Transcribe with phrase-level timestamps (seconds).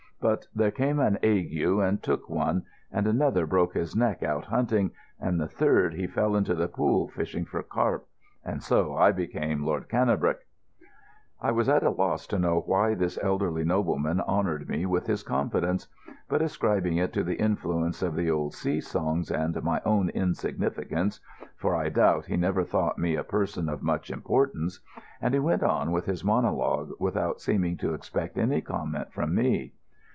[0.23, 4.91] But there came an ague and took one; and another broke his neck out hunting;
[5.19, 8.05] and the third, he fell into the pool fishing for carp;
[8.45, 10.45] and so I became Lord Cannebrake."
[11.41, 15.23] I was at a loss to know why this elderly nobleman honoured me with his
[15.23, 15.87] confidence,
[16.29, 21.19] but ascribed it to the influence of the old sea songs and my own insignificance,
[21.55, 24.81] for I doubt he never thought me a person of much importance,
[25.19, 29.73] and he went on with his monologue without seeming to expect any comment from me.